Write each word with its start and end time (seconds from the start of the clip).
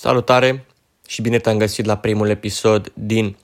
Salutare 0.00 0.66
și 1.06 1.22
bine 1.22 1.38
te-am 1.38 1.58
găsit 1.58 1.84
la 1.84 1.96
primul 1.96 2.28
episod 2.28 2.92
din 2.94 3.36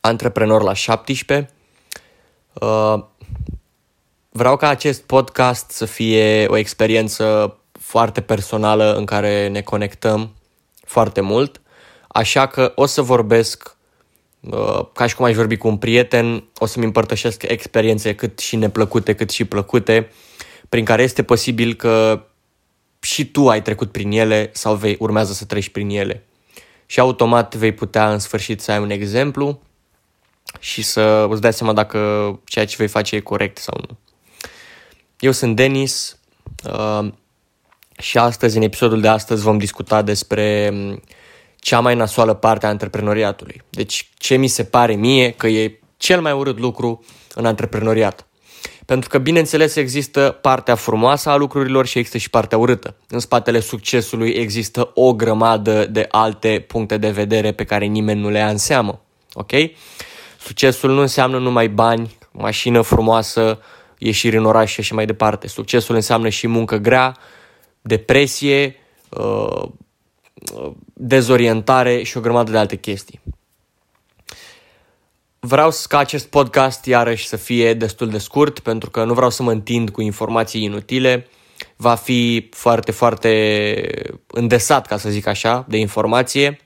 Antreprenor 0.00 0.62
la 0.62 0.72
17. 0.72 1.50
Uh, 2.52 3.04
vreau 4.30 4.56
ca 4.56 4.68
acest 4.68 5.02
podcast 5.02 5.70
să 5.70 5.84
fie 5.84 6.46
o 6.46 6.56
experiență 6.56 7.56
foarte 7.72 8.20
personală 8.20 8.94
în 8.94 9.04
care 9.04 9.48
ne 9.48 9.60
conectăm 9.60 10.34
foarte 10.84 11.20
mult, 11.20 11.60
așa 12.08 12.46
că 12.46 12.72
o 12.74 12.86
să 12.86 13.02
vorbesc 13.02 13.76
uh, 14.40 14.86
ca 14.92 15.06
și 15.06 15.14
cum 15.14 15.24
aș 15.24 15.34
vorbi 15.34 15.56
cu 15.56 15.68
un 15.68 15.76
prieten, 15.76 16.44
o 16.58 16.66
să-mi 16.66 16.84
împărtășesc 16.84 17.42
experiențe 17.42 18.14
cât 18.14 18.38
și 18.38 18.56
neplăcute, 18.56 19.14
cât 19.14 19.30
și 19.30 19.44
plăcute, 19.44 20.10
prin 20.68 20.84
care 20.84 21.02
este 21.02 21.22
posibil 21.22 21.74
că 21.74 22.24
și 23.06 23.26
tu 23.26 23.48
ai 23.48 23.62
trecut 23.62 23.92
prin 23.92 24.10
ele 24.10 24.50
sau 24.52 24.74
vei 24.74 24.96
urmează 24.98 25.32
să 25.32 25.44
treci 25.44 25.68
prin 25.68 25.88
ele. 25.88 26.24
Și 26.86 27.00
automat 27.00 27.54
vei 27.54 27.72
putea 27.72 28.12
în 28.12 28.18
sfârșit 28.18 28.60
să 28.60 28.72
ai 28.72 28.78
un 28.78 28.90
exemplu 28.90 29.60
și 30.60 30.82
să 30.82 31.26
îți 31.30 31.40
dai 31.40 31.52
seama 31.52 31.72
dacă 31.72 31.98
ceea 32.44 32.66
ce 32.66 32.74
vei 32.78 32.88
face 32.88 33.16
e 33.16 33.20
corect 33.20 33.56
sau 33.58 33.80
nu. 33.88 33.96
Eu 35.18 35.32
sunt 35.32 35.56
Denis 35.56 36.18
uh, 36.64 37.08
și 37.98 38.18
astăzi, 38.18 38.56
în 38.56 38.62
episodul 38.62 39.00
de 39.00 39.08
astăzi, 39.08 39.42
vom 39.42 39.58
discuta 39.58 40.02
despre 40.02 40.68
um, 40.72 41.02
cea 41.56 41.80
mai 41.80 41.94
nasoală 41.94 42.34
parte 42.34 42.66
a 42.66 42.68
antreprenoriatului. 42.68 43.62
Deci 43.70 44.10
ce 44.16 44.36
mi 44.36 44.48
se 44.48 44.64
pare 44.64 44.94
mie 44.94 45.30
că 45.30 45.46
e 45.46 45.80
cel 45.96 46.20
mai 46.20 46.32
urât 46.32 46.58
lucru 46.58 47.04
în 47.34 47.46
antreprenoriat. 47.46 48.25
Pentru 48.86 49.08
că, 49.08 49.18
bineînțeles, 49.18 49.76
există 49.76 50.38
partea 50.40 50.74
frumoasă 50.74 51.30
a 51.30 51.36
lucrurilor 51.36 51.86
și 51.86 51.98
există 51.98 52.18
și 52.18 52.30
partea 52.30 52.58
urâtă. 52.58 52.94
În 53.08 53.18
spatele 53.18 53.60
succesului 53.60 54.30
există 54.30 54.90
o 54.94 55.14
grămadă 55.14 55.86
de 55.86 56.06
alte 56.10 56.64
puncte 56.68 56.96
de 56.96 57.10
vedere 57.10 57.52
pe 57.52 57.64
care 57.64 57.84
nimeni 57.84 58.20
nu 58.20 58.30
le 58.30 58.38
ia 58.38 58.48
în 58.48 58.56
seamă. 58.56 59.00
Ok? 59.32 59.50
Succesul 60.40 60.90
nu 60.90 61.00
înseamnă 61.00 61.38
numai 61.38 61.68
bani, 61.68 62.18
mașină 62.32 62.80
frumoasă, 62.80 63.58
ieșiri 63.98 64.36
în 64.36 64.44
oraș 64.44 64.72
și 64.72 64.80
așa 64.80 64.94
mai 64.94 65.06
departe. 65.06 65.48
Succesul 65.48 65.94
înseamnă 65.94 66.28
și 66.28 66.46
muncă 66.46 66.76
grea, 66.76 67.16
depresie, 67.82 68.76
uh, 69.08 69.62
uh, 70.54 70.72
dezorientare 70.92 72.02
și 72.02 72.16
o 72.16 72.20
grămadă 72.20 72.50
de 72.50 72.58
alte 72.58 72.76
chestii. 72.76 73.20
Vreau 75.46 75.70
ca 75.88 75.98
acest 75.98 76.26
podcast 76.26 76.84
iarăși 76.84 77.26
să 77.26 77.36
fie 77.36 77.74
destul 77.74 78.08
de 78.08 78.18
scurt 78.18 78.58
pentru 78.58 78.90
că 78.90 79.04
nu 79.04 79.14
vreau 79.14 79.30
să 79.30 79.42
mă 79.42 79.50
întind 79.50 79.90
cu 79.90 80.00
informații 80.00 80.62
inutile. 80.62 81.26
Va 81.76 81.94
fi 81.94 82.48
foarte, 82.52 82.92
foarte 82.92 84.12
îndesat, 84.26 84.86
ca 84.86 84.96
să 84.96 85.08
zic 85.08 85.26
așa, 85.26 85.64
de 85.68 85.76
informație. 85.76 86.60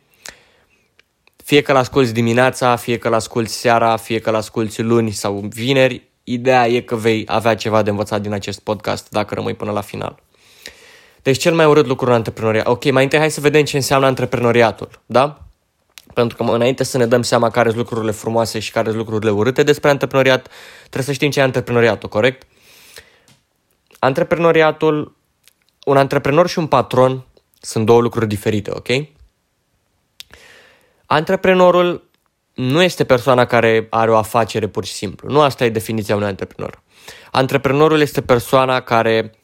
Fie 1.36 1.62
că 1.62 1.72
l-asculti 1.72 2.12
dimineața, 2.12 2.76
fie 2.76 2.98
că 2.98 3.08
l-asculti 3.08 3.50
seara, 3.50 3.96
fie 3.96 4.18
că 4.18 4.30
l-asculti 4.30 4.82
luni 4.82 5.10
sau 5.10 5.44
vineri, 5.48 6.08
ideea 6.24 6.68
e 6.68 6.80
că 6.80 6.96
vei 6.96 7.24
avea 7.26 7.54
ceva 7.54 7.82
de 7.82 7.90
învățat 7.90 8.20
din 8.20 8.32
acest 8.32 8.60
podcast 8.60 9.10
dacă 9.10 9.34
rămâi 9.34 9.54
până 9.54 9.70
la 9.70 9.80
final. 9.80 10.22
Deci 11.22 11.38
cel 11.38 11.54
mai 11.54 11.66
urât 11.66 11.86
lucru 11.86 12.06
în 12.06 12.12
antreprenoriat. 12.12 12.66
Ok, 12.66 12.90
mai 12.90 13.02
întâi 13.02 13.18
hai 13.18 13.30
să 13.30 13.40
vedem 13.40 13.64
ce 13.64 13.76
înseamnă 13.76 14.06
antreprenoriatul, 14.06 14.88
da? 15.06 15.49
Pentru 16.14 16.36
că 16.36 16.42
înainte 16.42 16.84
să 16.84 16.96
ne 16.96 17.06
dăm 17.06 17.22
seama 17.22 17.50
care 17.50 17.68
sunt 17.68 17.80
lucrurile 17.80 18.10
frumoase 18.10 18.58
și 18.58 18.70
care 18.70 18.86
sunt 18.86 18.98
lucrurile 18.98 19.30
urâte 19.30 19.62
despre 19.62 19.90
antreprenoriat, 19.90 20.48
trebuie 20.80 21.02
să 21.02 21.12
știm 21.12 21.30
ce 21.30 21.40
e 21.40 21.42
antreprenoriatul, 21.42 22.08
corect? 22.08 22.46
Antreprenoriatul, 23.98 25.16
un 25.84 25.96
antreprenor 25.96 26.48
și 26.48 26.58
un 26.58 26.66
patron 26.66 27.24
sunt 27.60 27.86
două 27.86 28.00
lucruri 28.00 28.26
diferite, 28.26 28.70
ok? 28.74 28.88
Antreprenorul 31.06 32.10
nu 32.54 32.82
este 32.82 33.04
persoana 33.04 33.44
care 33.44 33.86
are 33.90 34.10
o 34.10 34.16
afacere 34.16 34.66
pur 34.66 34.84
și 34.84 34.92
simplu. 34.92 35.28
Nu 35.28 35.40
asta 35.40 35.64
e 35.64 35.70
definiția 35.70 36.16
unui 36.16 36.28
antreprenor. 36.28 36.82
Antreprenorul 37.30 38.00
este 38.00 38.22
persoana 38.22 38.80
care 38.80 39.34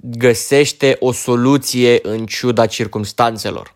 găsește 0.00 0.96
o 1.00 1.12
soluție 1.12 1.98
în 2.02 2.26
ciuda 2.26 2.66
circumstanțelor. 2.66 3.74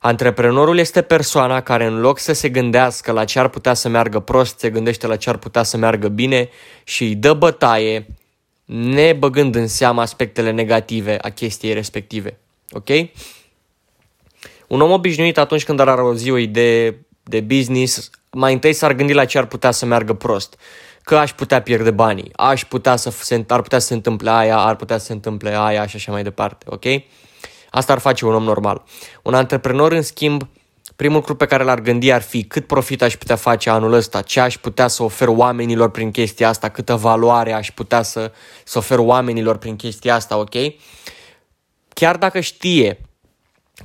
Antreprenorul 0.00 0.78
este 0.78 1.02
persoana 1.02 1.60
care 1.60 1.84
în 1.84 2.00
loc 2.00 2.18
să 2.18 2.32
se 2.32 2.48
gândească 2.48 3.12
la 3.12 3.24
ce 3.24 3.38
ar 3.38 3.48
putea 3.48 3.74
să 3.74 3.88
meargă 3.88 4.20
prost, 4.20 4.58
se 4.58 4.70
gândește 4.70 5.06
la 5.06 5.16
ce 5.16 5.30
ar 5.30 5.36
putea 5.36 5.62
să 5.62 5.76
meargă 5.76 6.08
bine 6.08 6.48
și 6.84 7.04
îi 7.04 7.14
dă 7.14 7.32
bătaie, 7.32 8.06
nebăgând 8.64 9.54
în 9.54 9.66
seamă 9.66 10.00
aspectele 10.00 10.50
negative 10.50 11.18
a 11.20 11.28
chestiei 11.28 11.72
respective. 11.72 12.38
Ok? 12.70 12.88
Un 14.66 14.80
om 14.80 14.90
obișnuit 14.90 15.38
atunci 15.38 15.64
când 15.64 15.80
ar 15.80 15.88
auzi 15.88 16.30
o 16.30 16.36
idee 16.36 17.06
de 17.22 17.40
business, 17.40 18.10
mai 18.30 18.52
întâi 18.52 18.72
s-ar 18.72 18.92
gândi 18.92 19.12
la 19.12 19.24
ce 19.24 19.38
ar 19.38 19.46
putea 19.46 19.70
să 19.70 19.86
meargă 19.86 20.12
prost. 20.12 20.58
Că 21.02 21.16
aș 21.16 21.32
putea 21.32 21.62
pierde 21.62 21.90
banii, 21.90 22.30
aș 22.36 22.64
putea 22.64 22.96
să 22.96 23.10
se, 23.10 23.44
ar 23.48 23.62
putea 23.62 23.78
să 23.78 23.86
se 23.86 23.94
întâmple 23.94 24.30
aia, 24.30 24.58
ar 24.58 24.76
putea 24.76 24.98
să 24.98 25.04
se 25.04 25.12
întâmple 25.12 25.56
aia 25.56 25.86
și 25.86 25.96
așa 25.96 26.12
mai 26.12 26.22
departe, 26.22 26.66
ok? 26.68 26.84
Asta 27.76 27.92
ar 27.92 27.98
face 27.98 28.24
un 28.24 28.34
om 28.34 28.42
normal. 28.42 28.82
Un 29.22 29.34
antreprenor, 29.34 29.92
în 29.92 30.02
schimb, 30.02 30.48
primul 30.96 31.16
lucru 31.16 31.34
pe 31.34 31.46
care 31.46 31.64
l-ar 31.64 31.80
gândi 31.80 32.12
ar 32.12 32.22
fi 32.22 32.44
cât 32.44 32.66
profit 32.66 33.02
aș 33.02 33.16
putea 33.16 33.36
face 33.36 33.70
anul 33.70 33.92
ăsta, 33.92 34.22
ce 34.22 34.40
aș 34.40 34.56
putea 34.56 34.88
să 34.88 35.02
ofer 35.02 35.28
oamenilor 35.28 35.90
prin 35.90 36.10
chestia 36.10 36.48
asta, 36.48 36.68
câtă 36.68 36.94
valoare 36.94 37.52
aș 37.52 37.70
putea 37.70 38.02
să, 38.02 38.32
să 38.64 38.78
ofer 38.78 38.98
oamenilor 38.98 39.56
prin 39.56 39.76
chestia 39.76 40.14
asta, 40.14 40.36
ok? 40.36 40.54
Chiar 41.88 42.16
dacă 42.16 42.40
știe 42.40 43.00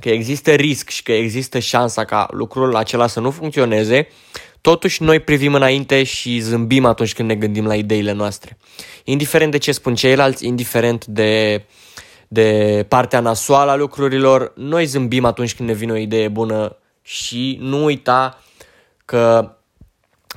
că 0.00 0.08
există 0.08 0.50
risc 0.50 0.88
și 0.88 1.02
că 1.02 1.12
există 1.12 1.58
șansa 1.58 2.04
ca 2.04 2.28
lucrul 2.30 2.76
acela 2.76 3.06
să 3.06 3.20
nu 3.20 3.30
funcționeze, 3.30 4.08
totuși 4.60 5.02
noi 5.02 5.20
privim 5.20 5.54
înainte 5.54 6.02
și 6.02 6.38
zâmbim 6.38 6.84
atunci 6.84 7.14
când 7.14 7.28
ne 7.28 7.34
gândim 7.34 7.66
la 7.66 7.74
ideile 7.74 8.12
noastre. 8.12 8.58
Indiferent 9.04 9.50
de 9.50 9.58
ce 9.58 9.72
spun 9.72 9.94
ceilalți, 9.94 10.46
indiferent 10.46 11.06
de 11.06 11.62
uh, 11.66 11.80
de 12.32 12.84
partea 12.88 13.20
nasoală 13.20 13.70
a 13.70 13.76
lucrurilor, 13.76 14.52
noi 14.56 14.84
zâmbim 14.84 15.24
atunci 15.24 15.54
când 15.54 15.68
ne 15.68 15.74
vine 15.74 15.92
o 15.92 15.96
idee 15.96 16.28
bună 16.28 16.76
și 17.02 17.58
nu 17.60 17.84
uita 17.84 18.38
că 19.04 19.54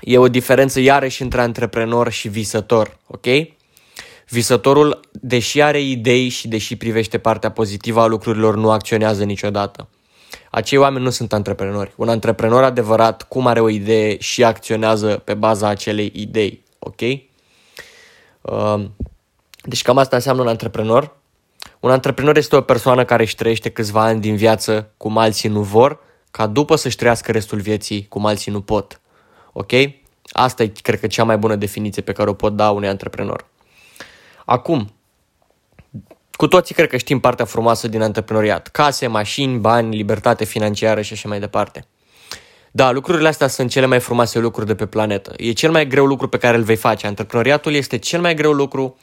e 0.02 0.18
o 0.18 0.28
diferență 0.28 0.80
iarăși 0.80 1.22
între 1.22 1.42
antreprenor 1.42 2.12
și 2.12 2.28
visător, 2.28 2.98
ok? 3.08 3.26
Visătorul, 4.30 5.00
deși 5.12 5.62
are 5.62 5.82
idei 5.82 6.30
și 6.30 6.48
deși 6.48 6.76
privește 6.76 7.18
partea 7.18 7.52
pozitivă 7.52 8.02
a 8.02 8.06
lucrurilor, 8.06 8.56
nu 8.56 8.72
acționează 8.72 9.24
niciodată. 9.24 9.90
Acei 10.52 10.78
oameni 10.78 11.04
nu 11.04 11.10
sunt 11.10 11.34
antreprenori. 11.34 11.94
Un 11.96 12.10
antreprenor 12.10 12.64
adevărat, 12.64 13.24
cum 13.24 13.48
are 13.48 13.60
o 13.60 13.70
idee 13.70 14.20
și 14.20 14.44
acționează 14.44 15.22
pe 15.24 15.34
baza 15.34 15.68
acelei 15.68 16.12
idei, 16.16 16.64
ok? 16.80 17.02
Uh, 18.42 18.86
deci 19.64 19.82
cam 19.82 19.98
asta 19.98 20.16
înseamnă 20.16 20.42
un 20.42 20.48
antreprenor. 20.48 21.24
Un 21.86 21.92
antreprenor 21.92 22.38
este 22.38 22.56
o 22.56 22.62
persoană 22.62 23.06
care 23.06 23.24
își 23.24 23.36
trăiește 23.36 23.70
câțiva 23.70 24.02
ani 24.02 24.22
din 24.22 24.36
viață 24.36 24.92
cum 24.98 25.18
alții 25.18 25.50
nu 25.50 25.62
vor, 25.62 26.00
ca 26.32 26.48
după 26.48 26.76
să-și 26.76 26.96
trăiască 26.96 27.32
restul 27.32 27.60
vieții 27.60 28.06
cum 28.10 28.26
alții 28.26 28.52
nu 28.52 28.62
pot. 28.62 29.02
Ok? 29.54 29.72
Asta 30.32 30.64
e, 30.64 30.72
cred 30.82 31.00
că, 31.00 31.08
cea 31.08 31.24
mai 31.24 31.38
bună 31.38 31.56
definiție 31.56 32.02
pe 32.02 32.12
care 32.12 32.30
o 32.30 32.34
pot 32.34 32.56
da 32.56 32.72
unui 32.72 32.88
antreprenor. 32.88 33.46
Acum, 34.46 34.94
cu 36.32 36.48
toții 36.48 36.76
cred 36.76 36.90
că 36.90 36.98
știm 36.98 37.20
partea 37.20 37.46
frumoasă 37.46 37.88
din 37.88 38.02
antreprenoriat. 38.02 38.68
Case, 38.68 39.08
mașini, 39.08 39.58
bani, 39.58 39.96
libertate 39.96 40.46
financiară 40.46 41.02
și 41.02 41.14
așa 41.14 41.28
mai 41.28 41.40
departe. 41.40 41.88
Da, 42.72 42.92
lucrurile 42.92 43.28
astea 43.28 43.48
sunt 43.48 43.70
cele 43.70 43.86
mai 43.86 44.00
frumoase 44.00 44.40
lucruri 44.40 44.68
de 44.68 44.76
pe 44.76 44.86
planetă. 44.86 45.34
E 45.38 45.52
cel 45.52 45.72
mai 45.72 45.88
greu 45.88 46.06
lucru 46.06 46.28
pe 46.28 46.38
care 46.38 46.58
îl 46.58 46.64
vei 46.64 46.76
face. 46.76 47.08
Antreprenoriatul 47.08 47.74
este 47.74 47.98
cel 47.98 48.22
mai 48.22 48.34
greu 48.34 48.52
lucru 48.52 48.98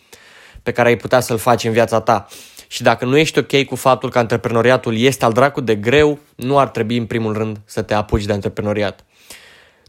pe 0.63 0.73
care 0.73 0.89
ai 0.89 0.97
putea 0.97 1.21
să-l 1.21 1.39
faci 1.39 1.65
în 1.65 1.73
viața 1.73 2.01
ta. 2.01 2.27
Și 2.73 2.83
dacă 2.83 3.05
nu 3.05 3.17
ești 3.17 3.39
ok 3.39 3.65
cu 3.65 3.77
faptul 3.77 4.11
că 4.11 4.19
antreprenoriatul 4.19 4.97
este 4.99 5.25
al 5.25 5.33
dracu 5.33 5.61
de 5.61 5.75
greu, 5.75 6.19
nu 6.35 6.59
ar 6.59 6.69
trebui 6.69 6.97
în 6.97 7.07
primul 7.07 7.33
rând 7.33 7.61
să 7.65 7.83
te 7.83 7.95
apuci 7.95 8.25
de 8.25 8.33
antreprenoriat. 8.33 9.05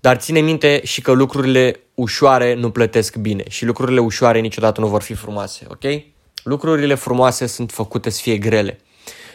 Dar 0.01 0.17
ține 0.17 0.39
minte 0.39 0.81
și 0.83 1.01
că 1.01 1.11
lucrurile 1.11 1.79
ușoare 1.93 2.53
nu 2.53 2.69
plătesc 2.69 3.15
bine 3.15 3.43
și 3.49 3.65
lucrurile 3.65 3.99
ușoare 3.99 4.39
niciodată 4.39 4.81
nu 4.81 4.87
vor 4.87 5.01
fi 5.01 5.13
frumoase, 5.13 5.65
ok? 5.69 6.03
Lucrurile 6.43 6.93
frumoase 6.93 7.45
sunt 7.45 7.71
făcute 7.71 8.09
să 8.09 8.21
fie 8.21 8.37
grele. 8.37 8.79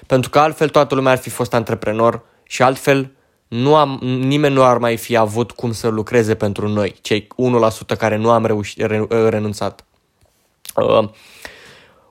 Pentru 0.07 0.31
că 0.31 0.39
altfel 0.39 0.69
toată 0.69 0.95
lumea 0.95 1.13
ar 1.13 1.19
fi 1.19 1.31
fost 1.31 1.55
antreprenor 1.55 2.23
și 2.43 2.63
altfel 2.63 3.13
nu 3.49 3.77
am, 3.77 3.99
nimeni 4.03 4.55
nu 4.55 4.63
ar 4.63 4.79
mai 4.79 4.97
fi 4.97 5.17
avut 5.17 5.51
cum 5.51 5.73
să 5.73 5.89
lucreze 5.89 6.35
pentru 6.35 6.69
noi, 6.69 6.95
cei 7.01 7.27
1% 7.95 7.99
care 7.99 8.17
nu 8.17 8.31
am 8.31 8.47
reușit, 8.47 8.87
re, 8.87 9.07
renunțat. 9.29 9.85
Uh, 10.75 11.09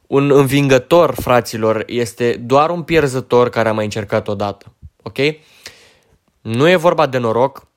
un 0.07 0.31
învingător, 0.31 1.13
fraților, 1.21 1.83
este 1.87 2.33
doar 2.33 2.69
un 2.69 2.81
pierzător 2.81 3.49
care 3.49 3.69
a 3.69 3.73
mai 3.73 3.83
încercat 3.83 4.27
odată. 4.27 4.73
Ok? 5.03 5.17
Nu 6.41 6.69
e 6.69 6.75
vorba 6.75 7.05
de 7.05 7.17
noroc, 7.17 7.67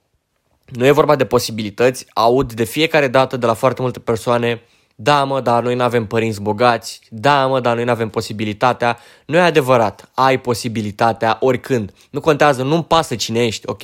nu 0.65 0.87
e 0.87 0.91
vorba 0.91 1.17
de 1.17 1.25
posibilități. 1.25 2.07
Aud 2.13 2.53
de 2.53 2.65
fiecare 2.65 3.09
dată 3.09 3.37
de 3.37 3.47
la 3.47 3.55
foarte 3.55 3.83
multe 3.83 3.99
persoane 3.99 4.63
Da, 5.03 5.25
mă, 5.25 5.41
dar 5.41 5.63
noi 5.63 5.75
nu 5.75 5.83
avem 5.83 6.07
părinți 6.07 6.41
bogați. 6.41 7.01
Da, 7.09 7.47
mă, 7.47 7.61
dar 7.61 7.75
noi 7.75 7.85
nu 7.85 7.91
avem 7.91 8.09
posibilitatea. 8.09 8.99
Nu 9.27 9.37
e 9.37 9.41
adevărat. 9.41 10.11
Ai 10.15 10.41
posibilitatea 10.41 11.37
oricând. 11.41 11.93
Nu 12.11 12.21
contează, 12.21 12.63
nu-mi 12.63 12.85
pasă 12.85 13.15
cine 13.15 13.45
ești, 13.45 13.69
ok? 13.69 13.83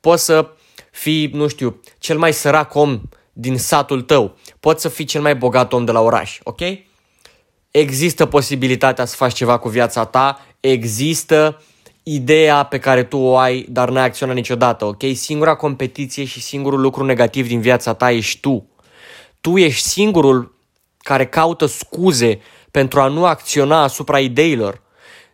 Poți 0.00 0.24
să 0.24 0.48
fii, 0.90 1.26
nu 1.26 1.48
știu, 1.48 1.80
cel 1.98 2.18
mai 2.18 2.32
sărac 2.32 2.74
om 2.74 3.00
din 3.32 3.58
satul 3.58 4.02
tău. 4.02 4.36
Poți 4.60 4.82
să 4.82 4.88
fii 4.88 5.04
cel 5.04 5.20
mai 5.20 5.36
bogat 5.36 5.72
om 5.72 5.84
de 5.84 5.92
la 5.92 6.00
oraș, 6.00 6.38
ok? 6.42 6.60
Există 7.72 8.26
posibilitatea 8.26 9.04
să 9.04 9.16
faci 9.16 9.32
ceva 9.32 9.58
cu 9.58 9.68
viața 9.68 10.04
ta, 10.04 10.46
există 10.60 11.62
ideea 12.02 12.62
pe 12.62 12.78
care 12.78 13.02
tu 13.02 13.16
o 13.16 13.36
ai, 13.36 13.66
dar 13.68 13.90
n-ai 13.90 14.04
acționat 14.04 14.34
niciodată, 14.34 14.84
ok? 14.84 15.02
Singura 15.14 15.54
competiție 15.54 16.24
și 16.24 16.40
singurul 16.40 16.80
lucru 16.80 17.04
negativ 17.04 17.46
din 17.46 17.60
viața 17.60 17.94
ta 17.94 18.10
ești 18.10 18.40
tu. 18.40 18.68
Tu 19.40 19.56
ești 19.58 19.88
singurul 19.88 20.58
care 20.98 21.26
caută 21.26 21.66
scuze 21.66 22.40
pentru 22.70 23.00
a 23.00 23.06
nu 23.06 23.24
acționa 23.24 23.82
asupra 23.82 24.18
ideilor. 24.18 24.82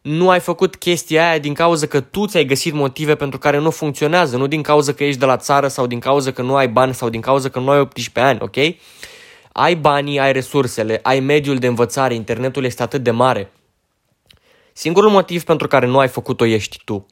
Nu 0.03 0.31
ai 0.31 0.41
făcut 0.41 0.77
chestia 0.77 1.29
aia 1.29 1.39
din 1.39 1.55
cauza 1.55 1.87
că 1.87 2.01
tu 2.01 2.27
ți-ai 2.27 2.45
găsit 2.45 2.73
motive 2.73 3.15
pentru 3.15 3.39
care 3.39 3.59
nu 3.59 3.71
funcționează, 3.71 4.37
nu 4.37 4.47
din 4.47 4.63
cauza 4.63 4.93
că 4.93 5.05
ești 5.05 5.21
de 5.21 5.25
la 5.25 5.37
țară 5.37 5.69
sau 5.69 5.87
din 5.87 5.99
cauza 5.99 6.31
că 6.31 6.43
nu 6.43 6.57
ai 6.57 6.69
bani 6.69 6.95
sau 6.95 7.09
din 7.09 7.21
cauza 7.21 7.49
că 7.49 7.59
nu 7.59 7.71
ai 7.71 7.81
18 7.81 8.21
ani, 8.21 8.39
ok? 8.43 8.57
Ai 9.61 9.77
banii, 9.77 10.19
ai 10.19 10.33
resursele, 10.33 11.01
ai 11.03 11.21
mediul 11.21 11.59
de 11.59 11.67
învățare, 11.67 12.15
internetul 12.15 12.65
este 12.65 12.83
atât 12.83 13.03
de 13.03 13.11
mare. 13.11 13.53
Singurul 14.73 15.11
motiv 15.11 15.43
pentru 15.45 15.67
care 15.69 15.87
nu 15.87 15.99
ai 15.99 16.09
făcut-o 16.09 16.45
ești 16.45 16.81
tu. 16.85 17.07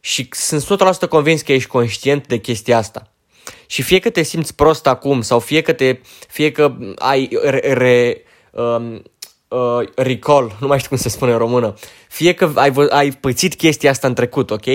Și 0.00 0.28
sunt 0.30 0.80
100% 1.04 1.08
convins 1.08 1.42
că 1.42 1.52
ești 1.52 1.68
conștient 1.68 2.26
de 2.26 2.38
chestia 2.38 2.76
asta. 2.76 3.12
Și 3.66 3.82
fie 3.82 3.98
că 3.98 4.10
te 4.10 4.22
simți 4.22 4.54
prost 4.54 4.86
acum 4.86 5.20
sau 5.20 5.38
fie 5.38 5.60
că, 5.60 5.72
te, 5.72 6.00
fie 6.28 6.52
că 6.52 6.76
ai 6.96 7.28
re, 7.42 7.72
re, 7.72 8.22
um, 8.50 9.02
uh, 9.48 9.88
recall, 9.94 10.56
nu 10.60 10.66
mai 10.66 10.78
știu 10.78 10.88
cum 10.88 10.98
se 10.98 11.08
spune 11.08 11.32
în 11.32 11.38
română, 11.38 11.74
fie 12.08 12.32
că 12.32 12.52
ai, 12.54 12.72
ai 12.88 13.10
pățit 13.10 13.54
chestia 13.54 13.90
asta 13.90 14.06
în 14.06 14.14
trecut, 14.14 14.50
ok? 14.50 14.66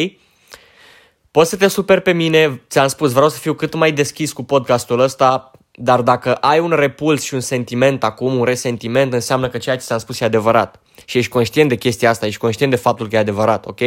Poți 1.32 1.50
să 1.50 1.58
te 1.58 1.68
super 1.68 2.00
pe 2.00 2.12
mine, 2.12 2.62
ți-am 2.70 2.88
spus, 2.88 3.12
vreau 3.12 3.30
să 3.30 3.40
fiu 3.40 3.54
cât 3.54 3.74
mai 3.74 3.92
deschis 3.92 4.34
cu 4.34 4.44
podcastul 4.44 5.00
ăsta, 5.00 5.52
dar 5.76 6.02
dacă 6.02 6.34
ai 6.34 6.60
un 6.60 6.72
repuls 6.72 7.24
și 7.24 7.34
un 7.34 7.40
sentiment 7.40 8.04
acum, 8.04 8.36
un 8.36 8.44
resentiment, 8.44 9.14
înseamnă 9.14 9.50
că 9.50 9.58
ceea 9.58 9.76
ce 9.76 9.82
ți-am 9.82 10.00
spus 10.00 10.20
e 10.20 10.26
adevărat. 10.26 10.80
Și 11.06 11.18
ești 11.18 11.32
conștient 11.32 11.70
de 11.70 11.76
chestia 11.76 12.10
asta, 12.10 12.26
ești 12.26 12.40
conștient 12.40 12.72
de 12.72 12.78
faptul 12.78 13.08
că 13.08 13.16
e 13.16 13.20
adevărat, 13.20 13.66
ok? 13.66 13.80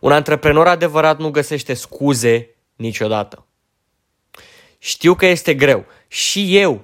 Un 0.00 0.12
antreprenor 0.12 0.66
adevărat 0.66 1.18
nu 1.18 1.30
găsește 1.30 1.74
scuze 1.74 2.54
niciodată. 2.76 3.46
Știu 4.78 5.14
că 5.14 5.26
este 5.26 5.54
greu. 5.54 5.84
Și 6.08 6.58
eu 6.58 6.82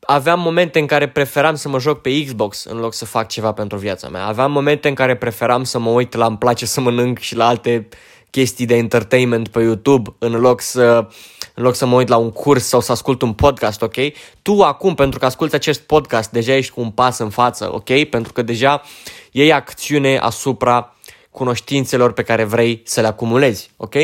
aveam 0.00 0.40
momente 0.40 0.78
în 0.78 0.86
care 0.86 1.08
preferam 1.08 1.54
să 1.54 1.68
mă 1.68 1.78
joc 1.78 2.00
pe 2.00 2.24
Xbox 2.24 2.64
în 2.64 2.78
loc 2.78 2.94
să 2.94 3.04
fac 3.04 3.28
ceva 3.28 3.52
pentru 3.52 3.78
viața 3.78 4.08
mea. 4.08 4.26
Aveam 4.26 4.52
momente 4.52 4.88
în 4.88 4.94
care 4.94 5.16
preferam 5.16 5.64
să 5.64 5.78
mă 5.78 5.90
uit 5.90 6.14
la 6.14 6.26
îmi 6.26 6.38
place 6.38 6.66
să 6.66 6.80
mănânc 6.80 7.18
și 7.18 7.34
la 7.34 7.46
alte 7.46 7.88
chestii 8.36 8.66
de 8.66 8.76
entertainment 8.76 9.48
pe 9.48 9.60
YouTube 9.60 10.14
în 10.18 10.32
loc 10.32 10.60
să 10.60 11.08
în 11.54 11.62
loc 11.62 11.74
să 11.74 11.86
mă 11.86 11.96
uit 11.96 12.08
la 12.08 12.16
un 12.16 12.30
curs 12.30 12.64
sau 12.64 12.80
să 12.80 12.92
ascult 12.92 13.22
un 13.22 13.32
podcast, 13.32 13.82
ok? 13.82 13.94
Tu 14.42 14.62
acum, 14.62 14.94
pentru 14.94 15.18
că 15.18 15.24
asculti 15.24 15.54
acest 15.54 15.80
podcast, 15.80 16.30
deja 16.30 16.54
ești 16.54 16.72
cu 16.72 16.80
un 16.80 16.90
pas 16.90 17.18
în 17.18 17.30
față, 17.30 17.74
ok? 17.74 18.04
Pentru 18.04 18.32
că 18.32 18.42
deja 18.42 18.82
iei 19.30 19.52
acțiune 19.52 20.18
asupra 20.18 20.94
cunoștințelor 21.30 22.12
pe 22.12 22.22
care 22.22 22.44
vrei 22.44 22.82
să 22.84 23.00
le 23.00 23.06
acumulezi, 23.06 23.70
ok? 23.76 23.94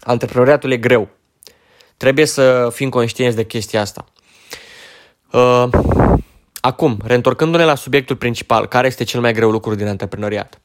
Antreprenoriatul 0.00 0.70
e 0.70 0.76
greu. 0.76 1.08
Trebuie 1.96 2.26
să 2.26 2.68
fim 2.72 2.88
conștienți 2.88 3.36
de 3.36 3.44
chestia 3.44 3.80
asta. 3.80 4.04
Uh, 5.32 5.68
acum, 6.60 6.98
reîntorcându-ne 7.04 7.64
la 7.64 7.74
subiectul 7.74 8.16
principal, 8.16 8.66
care 8.66 8.86
este 8.86 9.04
cel 9.04 9.20
mai 9.20 9.32
greu 9.32 9.50
lucru 9.50 9.74
din 9.74 9.86
antreprenoriat? 9.86 10.60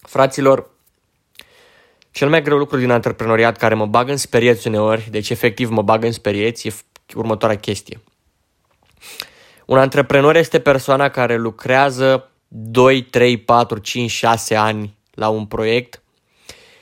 Fraților, 0.00 0.74
cel 2.16 2.28
mai 2.28 2.42
greu 2.42 2.56
lucru 2.56 2.78
din 2.78 2.90
antreprenoriat 2.90 3.56
care 3.56 3.74
mă 3.74 3.86
bagă 3.86 4.10
în 4.10 4.16
sperieți 4.16 4.66
uneori, 4.66 5.08
deci 5.10 5.30
efectiv 5.30 5.70
mă 5.70 5.82
bagă 5.82 6.06
în 6.06 6.12
sperieți, 6.12 6.68
e 6.68 6.74
următoarea 7.14 7.58
chestie. 7.58 8.00
Un 9.66 9.78
antreprenor 9.78 10.36
este 10.36 10.60
persoana 10.60 11.08
care 11.08 11.36
lucrează 11.36 12.30
2, 12.48 13.02
3, 13.02 13.36
4, 13.36 13.78
5, 13.78 14.10
6 14.10 14.54
ani 14.54 14.96
la 15.10 15.28
un 15.28 15.46
proiect 15.46 16.02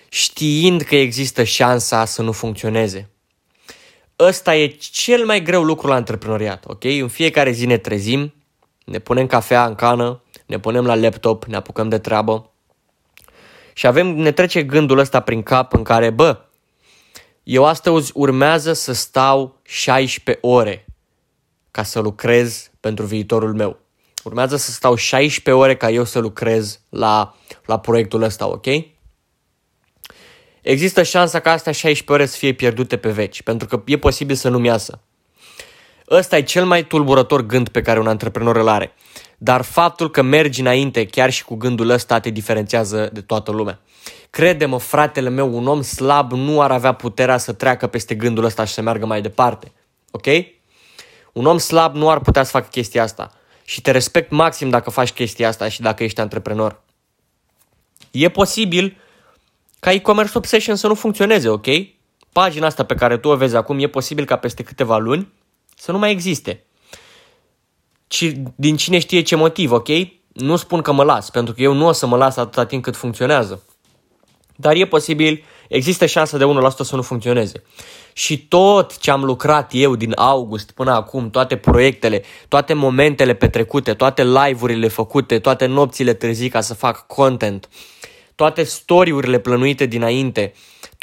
știind 0.08 0.82
că 0.82 0.96
există 0.96 1.42
șansa 1.42 2.04
să 2.04 2.22
nu 2.22 2.32
funcționeze. 2.32 3.10
Ăsta 4.18 4.56
e 4.56 4.66
cel 4.66 5.24
mai 5.24 5.42
greu 5.42 5.62
lucru 5.62 5.86
la 5.86 5.94
antreprenoriat, 5.94 6.64
ok? 6.66 6.84
În 6.84 7.08
fiecare 7.08 7.50
zi 7.50 7.66
ne 7.66 7.76
trezim, 7.76 8.34
ne 8.84 8.98
punem 8.98 9.26
cafea 9.26 9.66
în 9.66 9.74
cană, 9.74 10.22
ne 10.46 10.58
punem 10.58 10.86
la 10.86 10.94
laptop, 10.94 11.44
ne 11.44 11.56
apucăm 11.56 11.88
de 11.88 11.98
treabă 11.98 12.53
și 13.74 13.86
avem, 13.86 14.06
ne 14.06 14.32
trece 14.32 14.62
gândul 14.62 14.98
ăsta 14.98 15.20
prin 15.20 15.42
cap 15.42 15.72
în 15.72 15.82
care, 15.82 16.10
bă, 16.10 16.38
eu 17.42 17.64
astăzi 17.64 18.10
urmează 18.14 18.72
să 18.72 18.92
stau 18.92 19.60
16 19.62 20.46
ore 20.46 20.86
ca 21.70 21.82
să 21.82 22.00
lucrez 22.00 22.70
pentru 22.80 23.04
viitorul 23.04 23.54
meu. 23.54 23.78
Urmează 24.24 24.56
să 24.56 24.70
stau 24.70 24.94
16 24.94 25.62
ore 25.62 25.76
ca 25.76 25.90
eu 25.90 26.04
să 26.04 26.18
lucrez 26.18 26.80
la, 26.88 27.34
la 27.66 27.78
proiectul 27.78 28.22
ăsta, 28.22 28.46
ok? 28.46 28.66
Există 30.62 31.02
șansa 31.02 31.40
ca 31.40 31.50
astea 31.50 31.72
16 31.72 32.12
ore 32.12 32.26
să 32.26 32.36
fie 32.36 32.52
pierdute 32.52 32.96
pe 32.96 33.10
veci, 33.10 33.42
pentru 33.42 33.66
că 33.68 33.82
e 33.86 33.98
posibil 33.98 34.34
să 34.34 34.48
nu-mi 34.48 34.66
iasă. 34.66 35.00
Ăsta 36.10 36.36
e 36.36 36.42
cel 36.42 36.64
mai 36.64 36.86
tulburător 36.86 37.46
gând 37.46 37.68
pe 37.68 37.82
care 37.82 37.98
un 37.98 38.06
antreprenor 38.06 38.56
îl 38.56 38.68
are. 38.68 38.94
Dar 39.44 39.62
faptul 39.62 40.10
că 40.10 40.22
mergi 40.22 40.60
înainte 40.60 41.06
chiar 41.06 41.30
și 41.30 41.44
cu 41.44 41.54
gândul 41.54 41.88
ăsta 41.88 42.20
te 42.20 42.30
diferențiază 42.30 43.10
de 43.12 43.20
toată 43.20 43.50
lumea. 43.50 43.78
Crede-mă, 44.30 44.78
fratele 44.78 45.28
meu, 45.28 45.56
un 45.56 45.66
om 45.66 45.82
slab 45.82 46.32
nu 46.32 46.60
ar 46.60 46.70
avea 46.70 46.92
puterea 46.92 47.38
să 47.38 47.52
treacă 47.52 47.86
peste 47.86 48.14
gândul 48.14 48.44
ăsta 48.44 48.64
și 48.64 48.72
să 48.72 48.80
meargă 48.82 49.06
mai 49.06 49.22
departe. 49.22 49.72
Ok? 50.10 50.26
Un 51.32 51.46
om 51.46 51.58
slab 51.58 51.94
nu 51.94 52.10
ar 52.10 52.20
putea 52.20 52.42
să 52.42 52.50
facă 52.50 52.66
chestia 52.70 53.02
asta. 53.02 53.32
Și 53.64 53.80
te 53.80 53.90
respect 53.90 54.30
maxim 54.30 54.70
dacă 54.70 54.90
faci 54.90 55.12
chestia 55.12 55.48
asta 55.48 55.68
și 55.68 55.80
dacă 55.80 56.04
ești 56.04 56.20
antreprenor. 56.20 56.80
E 58.10 58.28
posibil 58.28 58.96
ca 59.80 59.92
e-commerce 59.92 60.38
obsession 60.38 60.76
să 60.76 60.86
nu 60.86 60.94
funcționeze, 60.94 61.48
ok? 61.48 61.66
Pagina 62.32 62.66
asta 62.66 62.84
pe 62.84 62.94
care 62.94 63.16
tu 63.16 63.28
o 63.28 63.36
vezi 63.36 63.56
acum 63.56 63.78
e 63.78 63.86
posibil 63.86 64.24
ca 64.24 64.36
peste 64.36 64.62
câteva 64.62 64.96
luni 64.96 65.32
să 65.76 65.92
nu 65.92 65.98
mai 65.98 66.10
existe. 66.10 66.63
Ci 68.14 68.32
din 68.54 68.76
cine 68.76 68.98
știe 68.98 69.22
ce 69.22 69.36
motiv, 69.36 69.70
ok? 69.70 69.88
Nu 70.32 70.56
spun 70.56 70.80
că 70.80 70.92
mă 70.92 71.02
las, 71.04 71.30
pentru 71.30 71.54
că 71.54 71.62
eu 71.62 71.72
nu 71.72 71.86
o 71.86 71.92
să 71.92 72.06
mă 72.06 72.16
las 72.16 72.36
atâta 72.36 72.66
timp 72.66 72.82
cât 72.82 72.96
funcționează. 72.96 73.62
Dar 74.56 74.74
e 74.74 74.86
posibil, 74.86 75.44
există 75.68 76.06
șansa 76.06 76.38
de 76.38 76.44
1% 76.44 76.48
să 76.76 76.96
nu 76.96 77.02
funcționeze. 77.02 77.62
Și 78.12 78.38
tot 78.38 78.98
ce 78.98 79.10
am 79.10 79.24
lucrat 79.24 79.70
eu 79.72 79.96
din 79.96 80.12
august 80.16 80.70
până 80.70 80.92
acum, 80.92 81.30
toate 81.30 81.56
proiectele, 81.56 82.22
toate 82.48 82.72
momentele 82.72 83.34
petrecute, 83.34 83.94
toate 83.94 84.24
live-urile 84.24 84.88
făcute, 84.88 85.38
toate 85.38 85.66
nopțile 85.66 86.14
târzii 86.14 86.48
ca 86.48 86.60
să 86.60 86.74
fac 86.74 87.06
content, 87.06 87.68
toate 88.34 88.62
storiurile 88.62 89.38
plănuite 89.38 89.86
dinainte, 89.86 90.52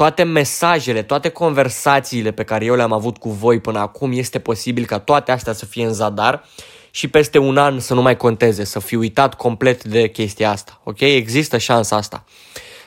toate 0.01 0.23
mesajele, 0.23 1.01
toate 1.01 1.29
conversațiile 1.29 2.31
pe 2.31 2.43
care 2.43 2.65
eu 2.65 2.75
le-am 2.75 2.91
avut 2.91 3.17
cu 3.17 3.29
voi 3.29 3.59
până 3.59 3.79
acum, 3.79 4.11
este 4.11 4.39
posibil 4.39 4.85
ca 4.85 4.99
toate 4.99 5.31
astea 5.31 5.53
să 5.53 5.65
fie 5.65 5.85
în 5.85 5.93
zadar 5.93 6.43
și 6.91 7.07
peste 7.07 7.37
un 7.37 7.57
an 7.57 7.79
să 7.79 7.93
nu 7.93 8.01
mai 8.01 8.17
conteze, 8.17 8.63
să 8.63 8.79
fi 8.79 8.95
uitat 8.95 9.33
complet 9.33 9.83
de 9.83 10.07
chestia 10.07 10.49
asta. 10.49 10.81
Ok? 10.83 10.99
Există 10.99 11.57
șansa 11.57 11.95
asta. 11.95 12.25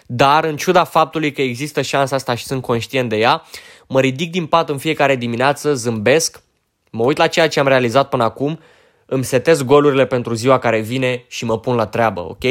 Dar 0.06 0.44
în 0.44 0.56
ciuda 0.56 0.84
faptului 0.84 1.32
că 1.32 1.42
există 1.42 1.82
șansa 1.82 2.16
asta 2.16 2.34
și 2.34 2.44
sunt 2.44 2.62
conștient 2.62 3.08
de 3.08 3.16
ea, 3.16 3.42
mă 3.86 4.00
ridic 4.00 4.30
din 4.30 4.46
pat 4.46 4.68
în 4.68 4.78
fiecare 4.78 5.16
dimineață, 5.16 5.74
zâmbesc, 5.74 6.42
mă 6.90 7.04
uit 7.04 7.16
la 7.16 7.26
ceea 7.26 7.48
ce 7.48 7.60
am 7.60 7.66
realizat 7.66 8.08
până 8.08 8.22
acum, 8.22 8.60
îmi 9.06 9.24
setez 9.24 9.62
golurile 9.62 10.06
pentru 10.06 10.34
ziua 10.34 10.58
care 10.58 10.80
vine 10.80 11.24
și 11.28 11.44
mă 11.44 11.58
pun 11.58 11.74
la 11.74 11.86
treabă, 11.86 12.20
ok? 12.20 12.44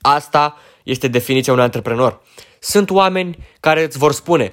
Asta 0.00 0.56
este 0.82 1.08
definiția 1.08 1.52
unui 1.52 1.64
antreprenor. 1.64 2.20
Sunt 2.60 2.90
oameni 2.90 3.38
care 3.60 3.82
îți 3.82 3.98
vor 3.98 4.12
spune, 4.12 4.52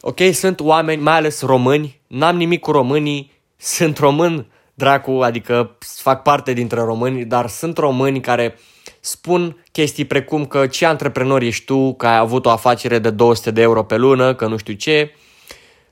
ok, 0.00 0.20
sunt 0.32 0.60
oameni, 0.60 1.02
mai 1.02 1.16
ales 1.16 1.40
români, 1.40 2.00
n-am 2.06 2.36
nimic 2.36 2.60
cu 2.60 2.70
românii, 2.70 3.32
sunt 3.56 3.98
român, 3.98 4.46
dracu, 4.74 5.10
adică 5.10 5.76
fac 5.78 6.22
parte 6.22 6.52
dintre 6.52 6.80
români, 6.80 7.24
dar 7.24 7.48
sunt 7.48 7.78
români 7.78 8.20
care 8.20 8.58
spun 9.00 9.64
chestii 9.72 10.04
precum 10.04 10.46
că 10.46 10.66
ce 10.66 10.86
antreprenor 10.86 11.42
ești 11.42 11.64
tu, 11.64 11.94
că 11.94 12.06
ai 12.06 12.16
avut 12.16 12.46
o 12.46 12.50
afacere 12.50 12.98
de 12.98 13.10
200 13.10 13.50
de 13.50 13.60
euro 13.60 13.84
pe 13.84 13.96
lună, 13.96 14.34
că 14.34 14.46
nu 14.46 14.56
știu 14.56 14.74
ce. 14.74 15.14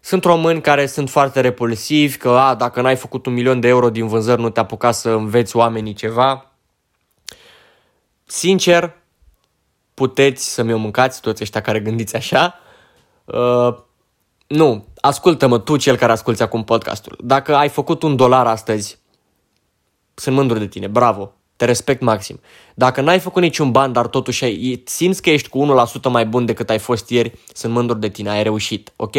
Sunt 0.00 0.24
români 0.24 0.60
care 0.60 0.86
sunt 0.86 1.10
foarte 1.10 1.40
repulsivi, 1.40 2.16
că 2.16 2.28
a, 2.28 2.54
dacă 2.54 2.80
n-ai 2.80 2.96
făcut 2.96 3.26
un 3.26 3.32
milion 3.32 3.60
de 3.60 3.68
euro 3.68 3.90
din 3.90 4.06
vânzări 4.06 4.40
nu 4.40 4.50
te 4.50 4.60
apuca 4.60 4.90
să 4.90 5.08
înveți 5.10 5.56
oamenii 5.56 5.92
ceva. 5.92 6.52
Sincer, 8.26 8.97
puteți 9.98 10.52
să 10.54 10.62
mi-o 10.62 10.76
mâncați 10.76 11.20
toți 11.20 11.42
ăștia 11.42 11.60
care 11.60 11.80
gândiți 11.80 12.16
așa. 12.16 12.54
Uh, 13.24 13.74
Nu, 14.46 14.84
ascultă-mă 15.00 15.58
tu 15.58 15.76
cel 15.76 15.96
care 15.96 16.12
asculti 16.12 16.42
acum 16.42 16.64
podcastul. 16.64 17.18
Dacă 17.20 17.54
ai 17.56 17.68
făcut 17.68 18.02
un 18.02 18.16
dolar 18.16 18.46
astăzi, 18.46 18.98
sunt 20.14 20.34
mândru 20.34 20.58
de 20.58 20.66
tine, 20.66 20.86
bravo, 20.86 21.32
te 21.56 21.64
respect 21.64 22.00
maxim. 22.00 22.40
Dacă 22.74 23.00
n-ai 23.00 23.18
făcut 23.18 23.42
niciun 23.42 23.70
ban, 23.70 23.92
dar 23.92 24.06
totuși 24.06 24.44
ai, 24.44 24.82
simți 24.86 25.22
că 25.22 25.30
ești 25.30 25.48
cu 25.48 25.86
1% 26.00 26.10
mai 26.10 26.26
bun 26.26 26.44
decât 26.44 26.70
ai 26.70 26.78
fost 26.78 27.10
ieri, 27.10 27.32
sunt 27.52 27.72
mândru 27.72 27.96
de 27.96 28.08
tine, 28.08 28.30
ai 28.30 28.42
reușit, 28.42 28.92
ok? 28.96 29.14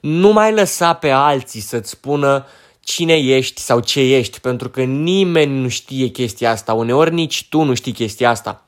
Nu 0.00 0.32
mai 0.32 0.52
lăsa 0.52 0.92
pe 0.92 1.10
alții 1.10 1.60
să-ți 1.60 1.90
spună 1.90 2.46
cine 2.80 3.16
ești 3.16 3.60
sau 3.60 3.80
ce 3.80 4.00
ești, 4.00 4.40
pentru 4.40 4.68
că 4.68 4.82
nimeni 4.82 5.60
nu 5.60 5.68
știe 5.68 6.06
chestia 6.06 6.50
asta, 6.50 6.72
uneori 6.72 7.14
nici 7.14 7.46
tu 7.48 7.62
nu 7.62 7.74
știi 7.74 7.92
chestia 7.92 8.30
asta. 8.30 8.64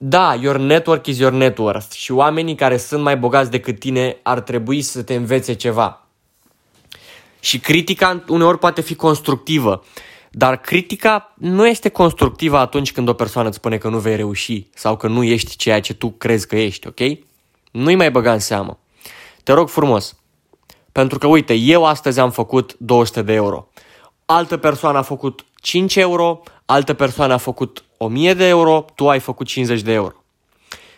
Da, 0.00 0.34
your 0.34 0.56
network 0.56 1.06
is 1.06 1.18
your 1.18 1.32
net 1.32 1.58
worth 1.58 1.92
și 1.92 2.12
oamenii 2.12 2.54
care 2.54 2.76
sunt 2.76 3.02
mai 3.02 3.16
bogați 3.16 3.50
decât 3.50 3.78
tine 3.78 4.16
ar 4.22 4.40
trebui 4.40 4.82
să 4.82 5.02
te 5.02 5.14
învețe 5.14 5.52
ceva. 5.52 6.06
Și 7.40 7.58
critica 7.58 8.24
uneori 8.28 8.58
poate 8.58 8.80
fi 8.80 8.94
constructivă, 8.94 9.84
dar 10.30 10.60
critica 10.60 11.34
nu 11.38 11.66
este 11.66 11.88
constructivă 11.88 12.58
atunci 12.58 12.92
când 12.92 13.08
o 13.08 13.12
persoană 13.12 13.48
îți 13.48 13.56
spune 13.56 13.76
că 13.76 13.88
nu 13.88 13.98
vei 13.98 14.16
reuși 14.16 14.66
sau 14.74 14.96
că 14.96 15.06
nu 15.06 15.22
ești 15.22 15.56
ceea 15.56 15.80
ce 15.80 15.94
tu 15.94 16.10
crezi 16.10 16.46
că 16.46 16.56
ești, 16.56 16.86
ok? 16.86 17.00
Nu-i 17.70 17.96
mai 17.96 18.10
băga 18.10 18.32
în 18.32 18.38
seamă. 18.38 18.78
Te 19.42 19.52
rog 19.52 19.68
frumos, 19.68 20.16
pentru 20.92 21.18
că 21.18 21.26
uite, 21.26 21.54
eu 21.54 21.84
astăzi 21.84 22.20
am 22.20 22.30
făcut 22.30 22.76
200 22.78 23.22
de 23.22 23.32
euro. 23.32 23.68
Altă 24.24 24.56
persoană 24.56 24.98
a 24.98 25.02
făcut 25.02 25.44
5 25.60 25.96
euro, 25.96 26.42
altă 26.64 26.94
persoană 26.94 27.32
a 27.32 27.36
făcut 27.36 27.84
1000 27.98 28.34
de 28.34 28.46
euro, 28.46 28.84
tu 28.94 29.08
ai 29.08 29.20
făcut 29.20 29.46
50 29.46 29.80
de 29.80 29.92
euro. 29.92 30.14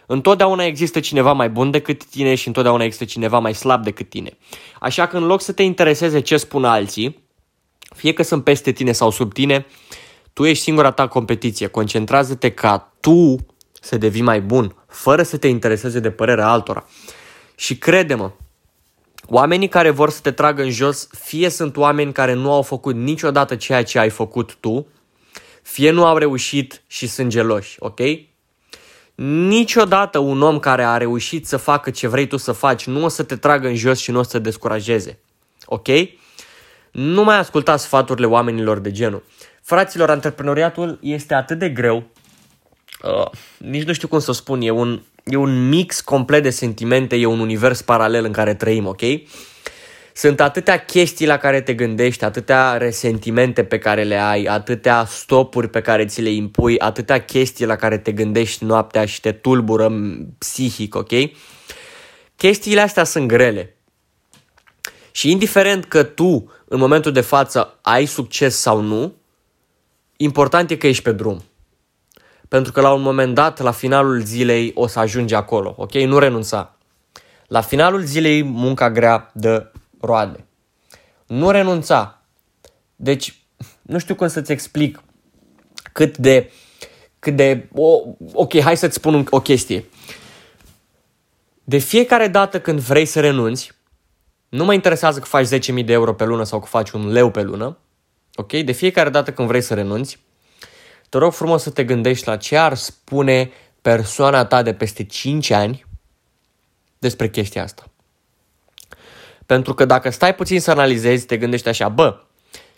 Întotdeauna 0.07 0.64
există 0.64 1.00
cineva 1.00 1.33
mai 1.33 1.50
bun 1.50 1.71
decât 1.71 2.04
tine 2.04 2.35
și 2.35 2.47
întotdeauna 2.47 2.85
există 2.85 3.04
cineva 3.04 3.38
mai 3.38 3.54
slab 3.54 3.85
decât 3.85 4.09
tine. 4.09 4.38
Așa 4.80 5.07
că 5.07 5.16
în 5.16 5.26
loc 5.26 5.40
să 5.40 5.52
te 5.52 5.62
intereseze 5.62 6.21
ce 6.21 6.37
spun 6.37 6.64
alții, 6.64 7.23
fie 7.95 8.12
că 8.12 8.23
sunt 8.23 8.45
peste 8.45 8.73
tine 8.73 8.92
sau 8.92 9.11
sub 9.11 9.33
tine, 9.33 9.66
tu 10.33 10.45
ești 10.45 10.62
singura 10.62 10.90
ta 10.90 11.09
competiție. 11.09 11.66
Concentrează-te 11.66 12.50
ca 12.50 12.92
tu 13.00 13.37
să 13.80 13.99
devii 13.99 14.23
mai 14.23 14.40
bun, 14.40 14.75
fără 14.87 15.23
să 15.23 15.37
te 15.37 15.49
intereseze 15.49 16.00
de 16.00 16.11
părerea 16.11 16.49
altora. 16.49 16.87
Și 17.54 17.78
crede-mă, 17.78 18.30
oamenii 19.26 19.69
care 19.69 19.90
vor 19.90 20.11
să 20.11 20.21
te 20.21 20.30
tragă 20.30 20.62
în 20.62 20.71
jos, 20.71 21.09
fie 21.19 21.49
sunt 21.49 21.76
oameni 21.76 22.12
care 22.12 22.33
nu 22.33 22.52
au 22.52 22.62
făcut 22.62 22.95
niciodată 22.95 23.57
ceea 23.57 23.83
ce 23.83 23.99
ai 23.99 24.11
făcut 24.11 24.57
tu, 24.61 24.87
fie 25.71 25.91
nu 25.91 26.05
au 26.05 26.17
reușit 26.17 26.83
și 26.87 27.07
sunt 27.07 27.29
geloși, 27.29 27.77
ok? 27.79 28.00
Niciodată 29.49 30.19
un 30.19 30.43
om 30.43 30.59
care 30.59 30.85
a 30.85 30.97
reușit 30.97 31.47
să 31.47 31.57
facă 31.57 31.91
ce 31.91 32.09
vrei 32.09 32.27
tu 32.27 32.37
să 32.37 32.53
faci 32.53 32.87
nu 32.87 33.05
o 33.05 33.09
să 33.09 33.23
te 33.23 33.37
tragă 33.37 33.69
în 33.69 33.75
jos 33.75 33.99
și 33.99 34.11
nu 34.11 34.19
o 34.19 34.23
să 34.23 34.31
te 34.31 34.39
descurajeze, 34.39 35.19
ok? 35.65 35.89
Nu 36.91 37.25
mai 37.25 37.39
asculta 37.39 37.77
sfaturile 37.77 38.27
oamenilor 38.27 38.79
de 38.79 38.91
genul. 38.91 39.23
Fraților, 39.62 40.11
antreprenoriatul 40.11 40.99
este 41.03 41.35
atât 41.35 41.59
de 41.59 41.69
greu, 41.69 42.05
uh, 43.03 43.31
nici 43.59 43.85
nu 43.85 43.93
știu 43.93 44.09
cum 44.09 44.19
să 44.19 44.33
spun, 44.33 44.61
e 44.61 44.71
un, 44.71 45.03
e 45.25 45.37
un 45.37 45.69
mix 45.69 46.00
complet 46.00 46.43
de 46.43 46.50
sentimente, 46.50 47.17
e 47.17 47.27
un 47.27 47.41
univers 47.41 47.83
paralel 47.83 48.25
în 48.25 48.33
care 48.33 48.55
trăim, 48.55 48.87
ok? 48.87 49.03
Sunt 50.14 50.40
atâtea 50.40 50.85
chestii 50.85 51.26
la 51.26 51.37
care 51.37 51.61
te 51.61 51.75
gândești, 51.75 52.25
atâtea 52.25 52.76
resentimente 52.76 53.64
pe 53.64 53.79
care 53.79 54.02
le 54.02 54.17
ai, 54.17 54.45
atâtea 54.45 55.05
stopuri 55.05 55.69
pe 55.69 55.81
care 55.81 56.07
ți 56.07 56.21
le 56.21 56.31
impui, 56.31 56.79
atâtea 56.79 57.25
chestii 57.25 57.67
la 57.67 57.76
care 57.76 57.99
te 57.99 58.12
gândești 58.12 58.64
noaptea 58.64 59.05
și 59.05 59.21
te 59.21 59.33
tulbură 59.33 59.93
psihic, 60.38 60.95
ok? 60.95 61.11
Chestiile 62.37 62.81
astea 62.81 63.05
sunt 63.05 63.29
grele. 63.29 63.76
Și 65.11 65.31
indiferent 65.31 65.85
că 65.85 66.02
tu, 66.02 66.52
în 66.64 66.79
momentul 66.79 67.12
de 67.12 67.21
față, 67.21 67.79
ai 67.83 68.07
succes 68.07 68.57
sau 68.57 68.81
nu, 68.81 69.14
important 70.17 70.71
e 70.71 70.76
că 70.76 70.87
ești 70.87 71.02
pe 71.02 71.12
drum. 71.12 71.43
Pentru 72.49 72.73
că 72.73 72.81
la 72.81 72.93
un 72.93 73.02
moment 73.02 73.35
dat, 73.35 73.61
la 73.61 73.71
finalul 73.71 74.21
zilei, 74.21 74.73
o 74.75 74.87
să 74.87 74.99
ajungi 74.99 75.35
acolo, 75.35 75.75
ok? 75.76 75.93
Nu 75.93 76.19
renunța. 76.19 76.76
La 77.47 77.61
finalul 77.61 78.00
zilei, 78.00 78.43
munca 78.43 78.90
grea 78.90 79.31
dă 79.35 79.71
roade. 80.00 80.45
Nu 81.26 81.50
renunța. 81.50 82.23
Deci, 82.97 83.42
nu 83.83 83.99
știu 83.99 84.14
cum 84.14 84.28
să-ți 84.28 84.52
explic 84.52 85.02
cât 85.92 86.16
de, 86.16 86.50
cât 87.19 87.37
de, 87.37 87.69
o, 87.75 88.02
ok, 88.33 88.61
hai 88.61 88.76
să-ți 88.76 88.95
spun 88.95 89.26
o 89.30 89.40
chestie. 89.40 89.85
De 91.64 91.78
fiecare 91.78 92.28
dată 92.28 92.61
când 92.61 92.80
vrei 92.80 93.04
să 93.04 93.21
renunți, 93.21 93.73
nu 94.49 94.64
mă 94.64 94.73
interesează 94.73 95.19
că 95.19 95.25
faci 95.25 95.47
10.000 95.47 95.85
de 95.85 95.92
euro 95.92 96.14
pe 96.14 96.25
lună 96.25 96.45
sau 96.45 96.61
că 96.61 96.66
faci 96.66 96.90
un 96.90 97.12
leu 97.12 97.30
pe 97.30 97.42
lună, 97.42 97.78
ok? 98.35 98.52
De 98.52 98.73
fiecare 98.73 99.11
dată 99.11 99.33
când 99.33 99.49
vrei 99.49 99.61
să 99.61 99.75
renunți, 99.75 100.19
te 101.09 101.19
rog 101.19 101.33
frumos 101.33 101.62
să 101.62 101.71
te 101.71 101.85
gândești 101.85 102.26
la 102.26 102.37
ce 102.37 102.57
ar 102.57 102.75
spune 102.75 103.50
persoana 103.83 104.45
ta 104.45 104.62
de 104.62 104.75
peste 104.75 105.04
5 105.04 105.50
ani 105.50 105.87
despre 106.99 107.28
chestia 107.28 107.62
asta. 107.62 107.85
Pentru 109.50 109.75
că 109.75 109.85
dacă 109.85 110.11
stai 110.11 110.35
puțin 110.35 110.61
să 110.61 110.71
analizezi, 110.71 111.26
te 111.26 111.37
gândești 111.37 111.69
așa, 111.69 111.88
bă, 111.88 112.21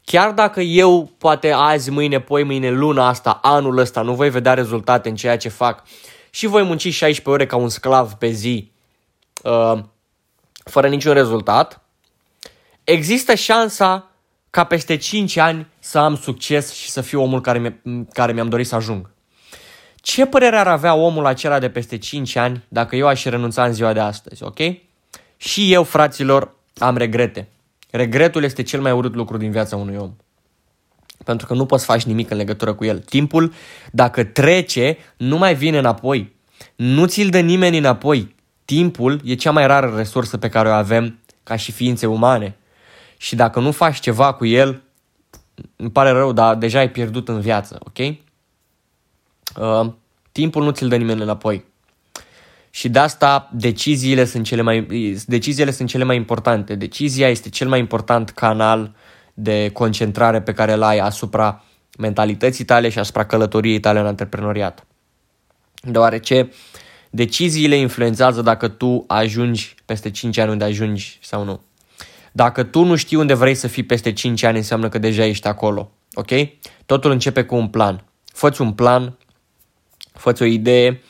chiar 0.04 0.30
dacă 0.30 0.60
eu 0.60 1.10
poate 1.18 1.50
azi, 1.50 1.90
mâine, 1.90 2.20
poi, 2.20 2.42
mâine, 2.42 2.70
luna 2.70 3.08
asta, 3.08 3.38
anul 3.42 3.78
ăsta, 3.78 4.02
nu 4.02 4.14
voi 4.14 4.30
vedea 4.30 4.54
rezultate 4.54 5.08
în 5.08 5.14
ceea 5.14 5.36
ce 5.36 5.48
fac 5.48 5.82
și 6.30 6.46
voi 6.46 6.62
munci 6.62 6.80
16 6.80 7.30
ore 7.30 7.46
ca 7.46 7.56
un 7.56 7.68
sclav 7.68 8.12
pe 8.12 8.28
zi, 8.28 8.70
uh, 9.42 9.78
fără 10.64 10.88
niciun 10.88 11.12
rezultat, 11.12 11.80
există 12.84 13.34
șansa 13.34 14.10
ca 14.50 14.64
peste 14.64 14.96
5 14.96 15.36
ani 15.36 15.66
să 15.78 15.98
am 15.98 16.16
succes 16.16 16.72
și 16.72 16.90
să 16.90 17.00
fiu 17.00 17.22
omul 17.22 17.40
care, 17.40 17.58
mi- 17.82 18.06
care 18.12 18.32
mi-am 18.32 18.48
dorit 18.48 18.66
să 18.66 18.74
ajung. 18.74 19.10
Ce 19.96 20.26
părere 20.26 20.56
ar 20.56 20.68
avea 20.68 20.94
omul 20.94 21.26
acela 21.26 21.58
de 21.58 21.70
peste 21.70 21.98
5 21.98 22.36
ani 22.36 22.64
dacă 22.68 22.96
eu 22.96 23.06
aș 23.06 23.24
renunța 23.24 23.64
în 23.64 23.72
ziua 23.72 23.92
de 23.92 24.00
astăzi, 24.00 24.42
ok? 24.42 24.58
Și 25.36 25.72
eu, 25.72 25.82
fraților, 25.82 26.60
am 26.78 26.96
regrete. 26.96 27.48
Regretul 27.90 28.42
este 28.42 28.62
cel 28.62 28.80
mai 28.80 28.92
urât 28.92 29.14
lucru 29.14 29.36
din 29.36 29.50
viața 29.50 29.76
unui 29.76 29.96
om. 29.96 30.12
Pentru 31.24 31.46
că 31.46 31.54
nu 31.54 31.66
poți 31.66 31.84
face 31.84 32.08
nimic 32.08 32.30
în 32.30 32.36
legătură 32.36 32.74
cu 32.74 32.84
el. 32.84 32.98
Timpul, 32.98 33.52
dacă 33.90 34.24
trece, 34.24 34.96
nu 35.16 35.38
mai 35.38 35.54
vine 35.54 35.78
înapoi. 35.78 36.36
Nu 36.76 37.06
ți-l 37.06 37.28
dă 37.28 37.40
nimeni 37.40 37.78
înapoi. 37.78 38.34
Timpul 38.64 39.20
e 39.24 39.34
cea 39.34 39.50
mai 39.50 39.66
rară 39.66 39.94
resursă 39.96 40.38
pe 40.38 40.48
care 40.48 40.68
o 40.68 40.72
avem 40.72 41.18
ca 41.42 41.56
și 41.56 41.72
ființe 41.72 42.06
umane. 42.06 42.56
Și 43.16 43.34
dacă 43.34 43.60
nu 43.60 43.70
faci 43.70 44.00
ceva 44.00 44.32
cu 44.32 44.46
el, 44.46 44.82
îmi 45.76 45.90
pare 45.90 46.10
rău, 46.10 46.32
dar 46.32 46.54
deja 46.54 46.78
ai 46.78 46.90
pierdut 46.90 47.28
în 47.28 47.40
viață, 47.40 47.78
ok? 47.80 47.98
Uh, 47.98 49.92
timpul 50.32 50.64
nu 50.64 50.70
ți-l 50.70 50.88
dă 50.88 50.96
nimeni 50.96 51.22
înapoi. 51.22 51.64
Și 52.74 52.88
de 52.88 52.98
asta 52.98 53.50
deciziile 53.52 54.24
sunt 54.24 54.44
cele 54.44 54.62
mai, 54.62 54.86
deciziile 55.26 55.70
sunt 55.70 55.88
cele 55.88 56.04
mai 56.04 56.16
importante. 56.16 56.74
Decizia 56.74 57.28
este 57.28 57.48
cel 57.48 57.68
mai 57.68 57.78
important 57.78 58.30
canal 58.30 58.94
de 59.34 59.70
concentrare 59.72 60.42
pe 60.42 60.52
care 60.52 60.72
îl 60.72 60.82
ai 60.82 60.98
asupra 60.98 61.64
mentalității 61.98 62.64
tale 62.64 62.88
și 62.88 62.98
asupra 62.98 63.24
călătoriei 63.24 63.80
tale 63.80 64.00
în 64.00 64.06
antreprenoriat. 64.06 64.86
Deoarece 65.82 66.48
deciziile 67.10 67.76
influențează 67.76 68.42
dacă 68.42 68.68
tu 68.68 69.04
ajungi 69.06 69.74
peste 69.84 70.10
5 70.10 70.38
ani 70.38 70.50
unde 70.50 70.64
ajungi 70.64 71.18
sau 71.22 71.44
nu. 71.44 71.60
Dacă 72.32 72.62
tu 72.62 72.84
nu 72.84 72.96
știi 72.96 73.16
unde 73.16 73.34
vrei 73.34 73.54
să 73.54 73.66
fii 73.66 73.82
peste 73.82 74.12
5 74.12 74.42
ani, 74.42 74.56
înseamnă 74.56 74.88
că 74.88 74.98
deja 74.98 75.24
ești 75.24 75.46
acolo. 75.46 75.90
Ok? 76.14 76.30
Totul 76.86 77.10
începe 77.10 77.42
cu 77.42 77.54
un 77.54 77.68
plan. 77.68 78.04
Fă-ți 78.24 78.60
un 78.60 78.72
plan, 78.72 79.18
fă-ți 80.12 80.42
o 80.42 80.44
idee, 80.44 81.02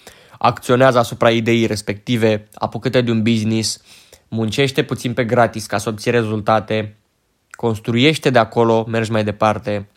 acționează 0.45 0.99
asupra 0.99 1.31
ideii 1.31 1.67
respective, 1.67 2.49
apucă-te 2.55 3.01
de 3.01 3.11
un 3.11 3.23
business, 3.23 3.83
muncește 4.29 4.83
puțin 4.83 5.13
pe 5.15 5.25
gratis 5.25 5.67
ca 5.67 5.79
să 5.79 5.89
obții 5.89 6.11
rezultate, 6.11 6.97
construiește 7.51 8.31
de 8.31 8.39
acolo, 8.39 8.85
mergi 8.89 9.11
mai 9.11 9.25
departe 9.25 9.89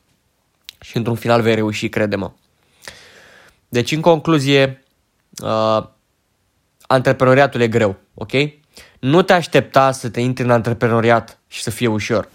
și 0.80 0.98
într-un 0.98 1.16
final 1.16 1.42
vei 1.42 1.56
reuși, 1.56 1.90
crede-mă. 1.90 2.32
Deci, 3.70 3.92
în 3.92 4.02
concluzie, 4.02 4.84
uh, 5.44 5.84
antreprenoriatul 6.88 7.62
e 7.62 7.68
greu, 7.68 7.96
ok? 8.14 8.32
Nu 9.00 9.22
te 9.22 9.34
aștepta 9.34 9.92
să 9.92 10.10
te 10.10 10.20
intri 10.20 10.44
în 10.44 10.52
antreprenoriat 10.52 11.40
și 11.48 11.62
să 11.62 11.70
fie 11.70 11.88
ușor. 11.88 12.30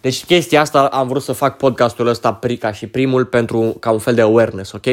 Deci 0.00 0.24
chestia 0.24 0.60
asta 0.60 0.86
am 0.86 1.08
vrut 1.08 1.22
să 1.22 1.32
fac 1.32 1.56
podcastul 1.56 2.06
ăsta 2.06 2.38
ca 2.58 2.72
și 2.72 2.86
primul 2.86 3.24
pentru 3.24 3.76
ca 3.80 3.90
un 3.90 3.98
fel 3.98 4.14
de 4.14 4.20
awareness, 4.20 4.72
ok? 4.72 4.86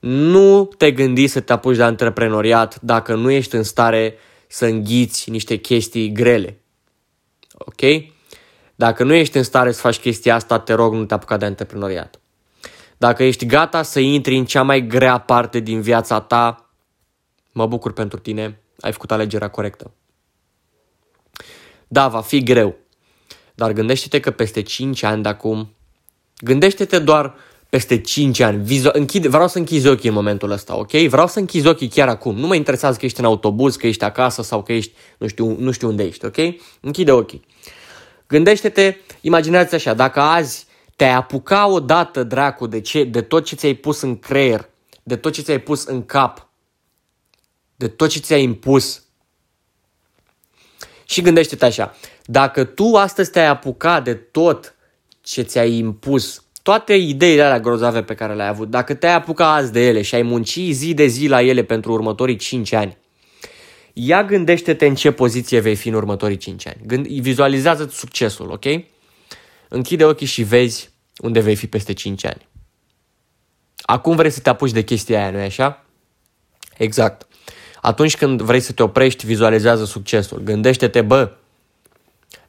Nu 0.00 0.64
te 0.64 0.92
gândi 0.92 1.26
să 1.26 1.40
te 1.40 1.52
apuci 1.52 1.76
de 1.76 1.82
antreprenoriat 1.82 2.80
dacă 2.80 3.14
nu 3.14 3.30
ești 3.30 3.54
în 3.54 3.62
stare 3.62 4.14
să 4.46 4.66
înghiți 4.66 5.30
niște 5.30 5.56
chestii 5.56 6.12
grele. 6.12 6.60
Ok? 7.52 7.80
Dacă 8.74 9.04
nu 9.04 9.14
ești 9.14 9.36
în 9.36 9.42
stare 9.42 9.72
să 9.72 9.80
faci 9.80 9.98
chestia 9.98 10.34
asta, 10.34 10.58
te 10.58 10.72
rog, 10.72 10.94
nu 10.94 11.04
te 11.04 11.14
apuca 11.14 11.36
de 11.36 11.44
antreprenoriat. 11.44 12.20
Dacă 12.96 13.22
ești 13.22 13.46
gata 13.46 13.82
să 13.82 14.00
intri 14.00 14.36
în 14.36 14.44
cea 14.44 14.62
mai 14.62 14.86
grea 14.86 15.18
parte 15.18 15.60
din 15.60 15.80
viața 15.80 16.20
ta, 16.20 16.70
mă 17.52 17.66
bucur 17.66 17.92
pentru 17.92 18.18
tine, 18.18 18.60
ai 18.80 18.92
făcut 18.92 19.10
alegerea 19.10 19.48
corectă. 19.48 19.92
Da, 21.88 22.08
va 22.08 22.20
fi 22.20 22.42
greu. 22.42 22.76
Dar 23.54 23.72
gândește-te 23.72 24.20
că 24.20 24.30
peste 24.30 24.62
5 24.62 25.02
ani 25.02 25.22
de 25.22 25.28
acum, 25.28 25.74
gândește-te 26.36 26.98
doar 26.98 27.34
peste 27.68 28.00
5 28.00 28.40
ani. 28.40 28.64
Vizu- 28.64 28.90
închide, 28.92 29.28
vreau 29.28 29.48
să 29.48 29.58
închizi 29.58 29.86
ochii 29.86 30.08
în 30.08 30.14
momentul 30.14 30.50
ăsta, 30.50 30.76
ok? 30.76 30.90
Vreau 30.90 31.26
să 31.26 31.38
închizi 31.38 31.66
ochii 31.66 31.88
chiar 31.88 32.08
acum. 32.08 32.36
Nu 32.36 32.46
mă 32.46 32.54
interesează 32.54 32.98
că 32.98 33.04
ești 33.04 33.20
în 33.20 33.26
autobuz, 33.26 33.76
că 33.76 33.86
ești 33.86 34.04
acasă 34.04 34.42
sau 34.42 34.62
că 34.62 34.72
ești, 34.72 34.92
nu 35.18 35.26
știu, 35.26 35.56
nu 35.58 35.70
știu 35.70 35.88
unde 35.88 36.02
ești, 36.02 36.24
ok? 36.24 36.36
Închide 36.80 37.12
ochii. 37.12 37.46
Gândește-te, 38.28 38.96
imaginează 39.20 39.74
așa, 39.74 39.94
dacă 39.94 40.20
azi 40.20 40.66
te-ai 40.96 41.14
apuca 41.14 41.68
odată, 41.68 42.22
dracu, 42.22 42.66
de, 42.66 42.80
ce, 42.80 43.04
de 43.04 43.20
tot 43.20 43.44
ce 43.44 43.54
ți-ai 43.54 43.74
pus 43.74 44.00
în 44.00 44.18
creier, 44.18 44.68
de 45.02 45.16
tot 45.16 45.32
ce 45.32 45.42
ți-ai 45.42 45.58
pus 45.58 45.84
în 45.84 46.04
cap, 46.04 46.48
de 47.76 47.88
tot 47.88 48.08
ce 48.08 48.18
ți-ai 48.18 48.42
impus. 48.42 49.02
Și 51.04 51.20
gândește-te 51.22 51.64
așa, 51.64 51.94
dacă 52.24 52.64
tu 52.64 52.94
astăzi 52.94 53.30
te-ai 53.30 53.46
apucat 53.46 54.04
de 54.04 54.14
tot 54.14 54.74
ce 55.20 55.42
ți-ai 55.42 55.72
impus, 55.72 56.42
toate 56.68 56.94
ideile 56.94 57.42
alea 57.42 57.60
grozave 57.60 58.02
pe 58.02 58.14
care 58.14 58.34
le-ai 58.34 58.48
avut, 58.48 58.70
dacă 58.70 58.94
te-ai 58.94 59.14
apucat 59.14 59.56
azi 59.56 59.72
de 59.72 59.86
ele 59.86 60.02
și 60.02 60.14
ai 60.14 60.22
munci 60.22 60.58
zi 60.70 60.94
de 60.94 61.06
zi 61.06 61.26
la 61.26 61.42
ele 61.42 61.62
pentru 61.62 61.92
următorii 61.92 62.36
5 62.36 62.72
ani, 62.72 62.96
ia 63.92 64.24
gândește-te 64.24 64.86
în 64.86 64.94
ce 64.94 65.10
poziție 65.10 65.60
vei 65.60 65.74
fi 65.74 65.88
în 65.88 65.94
următorii 65.94 66.36
5 66.36 66.66
ani. 66.66 66.76
Gând, 66.86 67.06
vizualizează 67.06 67.88
succesul, 67.92 68.50
ok? 68.50 68.64
Închide 69.68 70.04
ochii 70.04 70.26
și 70.26 70.42
vezi 70.42 70.90
unde 71.18 71.40
vei 71.40 71.56
fi 71.56 71.66
peste 71.66 71.92
5 71.92 72.24
ani. 72.24 72.48
Acum 73.82 74.16
vrei 74.16 74.30
să 74.30 74.40
te 74.40 74.48
apuci 74.48 74.72
de 74.72 74.82
chestia 74.82 75.20
aia, 75.20 75.30
nu-i 75.30 75.42
așa? 75.42 75.84
Exact. 76.78 77.26
Atunci 77.80 78.16
când 78.16 78.42
vrei 78.42 78.60
să 78.60 78.72
te 78.72 78.82
oprești, 78.82 79.26
vizualizează 79.26 79.84
succesul. 79.84 80.40
Gândește-te, 80.44 81.02
bă, 81.02 81.32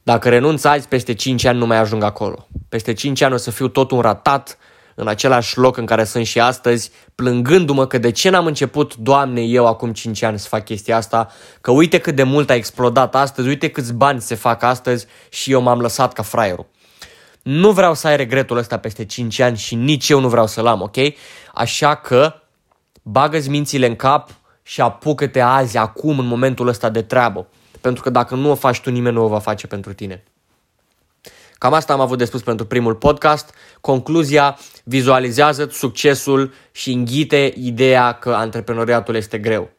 dacă 0.02 0.28
renunț 0.28 0.64
azi, 0.64 0.88
peste 0.88 1.14
5 1.14 1.44
ani 1.44 1.58
nu 1.58 1.66
mai 1.66 1.78
ajung 1.78 2.02
acolo. 2.02 2.48
Peste 2.68 2.92
5 2.92 3.20
ani 3.20 3.34
o 3.34 3.36
să 3.36 3.50
fiu 3.50 3.68
tot 3.68 3.90
un 3.90 4.00
ratat 4.00 4.58
în 4.94 5.08
același 5.08 5.58
loc 5.58 5.76
în 5.76 5.86
care 5.86 6.04
sunt 6.04 6.26
și 6.26 6.40
astăzi, 6.40 6.90
plângându-mă 7.14 7.86
că 7.86 7.98
de 7.98 8.10
ce 8.10 8.30
n-am 8.30 8.46
început, 8.46 8.96
Doamne, 8.96 9.40
eu 9.40 9.66
acum 9.66 9.92
5 9.92 10.22
ani 10.22 10.38
să 10.38 10.48
fac 10.48 10.64
chestia 10.64 10.96
asta, 10.96 11.28
că 11.60 11.70
uite 11.70 11.98
cât 11.98 12.14
de 12.14 12.22
mult 12.22 12.50
a 12.50 12.54
explodat 12.54 13.14
astăzi, 13.14 13.48
uite 13.48 13.68
câți 13.68 13.92
bani 13.92 14.20
se 14.20 14.34
fac 14.34 14.62
astăzi 14.62 15.06
și 15.28 15.52
eu 15.52 15.60
m-am 15.60 15.80
lăsat 15.80 16.12
ca 16.12 16.22
fraierul. 16.22 16.66
Nu 17.42 17.70
vreau 17.70 17.94
să 17.94 18.06
ai 18.06 18.16
regretul 18.16 18.56
ăsta 18.56 18.78
peste 18.78 19.04
5 19.04 19.38
ani 19.38 19.56
și 19.56 19.74
nici 19.74 20.08
eu 20.08 20.20
nu 20.20 20.28
vreau 20.28 20.46
să-l 20.46 20.66
am, 20.66 20.80
ok? 20.80 20.96
Așa 21.54 21.94
că 21.94 22.34
bagă-ți 23.02 23.48
mințile 23.48 23.86
în 23.86 23.96
cap 23.96 24.30
și 24.62 24.80
apucă-te 24.80 25.40
azi, 25.40 25.76
acum, 25.76 26.18
în 26.18 26.26
momentul 26.26 26.68
ăsta 26.68 26.88
de 26.88 27.02
treabă. 27.02 27.46
Pentru 27.80 28.02
că 28.02 28.10
dacă 28.10 28.34
nu 28.34 28.50
o 28.50 28.54
faci 28.54 28.80
tu, 28.80 28.90
nimeni 28.90 29.14
nu 29.14 29.24
o 29.24 29.28
va 29.28 29.38
face 29.38 29.66
pentru 29.66 29.92
tine. 29.92 30.24
Cam 31.60 31.72
asta 31.72 31.92
am 31.92 32.00
avut 32.00 32.18
de 32.18 32.24
spus 32.24 32.42
pentru 32.42 32.66
primul 32.66 32.94
podcast. 32.94 33.54
Concluzia, 33.80 34.58
vizualizează 34.84 35.68
succesul 35.70 36.52
și 36.72 36.92
înghite 36.92 37.52
ideea 37.56 38.12
că 38.12 38.30
antreprenoriatul 38.30 39.14
este 39.14 39.38
greu. 39.38 39.70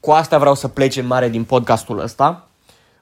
Cu 0.00 0.10
asta 0.10 0.38
vreau 0.38 0.54
să 0.54 0.68
plece 0.68 1.00
în 1.00 1.06
mare 1.06 1.28
din 1.28 1.44
podcastul 1.44 1.98
ăsta. 1.98 2.48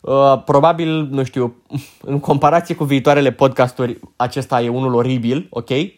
Uh, 0.01 0.43
probabil, 0.45 0.89
nu 1.11 1.25
știu, 1.25 1.57
în 2.13 2.21
comparație 2.21 2.75
cu 2.75 2.85
viitoarele 2.85 3.33
podcasturi, 3.33 4.01
acesta 4.17 4.61
e 4.61 4.69
unul 4.69 4.95
oribil, 4.95 5.47
ok? 5.51 5.71
Uh, 5.71 5.91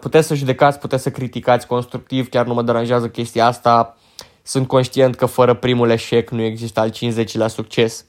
puteți 0.00 0.26
să 0.26 0.34
judecați, 0.34 0.78
puteți 0.78 1.02
să 1.02 1.10
criticați 1.10 1.66
constructiv, 1.66 2.28
chiar 2.28 2.46
nu 2.46 2.54
mă 2.54 2.62
deranjează 2.62 3.08
chestia 3.08 3.46
asta. 3.46 3.96
Sunt 4.42 4.66
conștient 4.66 5.14
că 5.14 5.26
fără 5.26 5.54
primul 5.54 5.90
eșec 5.90 6.30
nu 6.30 6.42
există 6.42 6.80
al 6.80 6.90
50 6.90 7.36
la 7.36 7.48
succes. 7.48 8.04